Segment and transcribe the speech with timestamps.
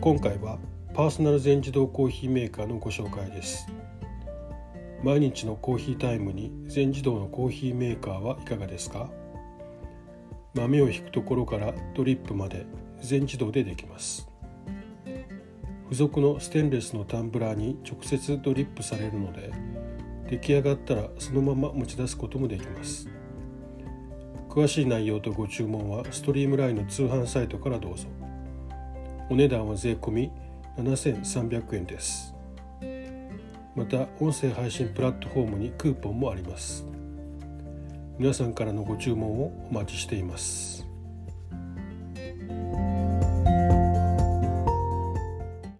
[0.00, 0.58] 今回は
[0.94, 3.66] パーソナル全自動コーヒーメーカーのご紹介です。
[5.02, 9.10] 毎日のコーヒータイムに全自動のコーヒーメーカーはいかがですか？
[10.54, 12.64] 豆を引くところからドリップまで
[13.00, 14.28] 全自動でできます。
[15.86, 19.50] 付属のステンレスのタンブラーに直接ドリップされるので
[20.30, 23.08] 出来上がったらそのまま持ち出すこともできます。
[24.48, 28.06] 詳しい内容とご注文はストリームラインの通販サイトからどうぞ。
[29.30, 30.30] お値段は税込
[30.78, 32.34] 7300円です。
[33.76, 36.86] また音声配信プラットフォームにクーポンもあります。
[38.18, 40.87] 皆さんからのご注文をお待ちしています。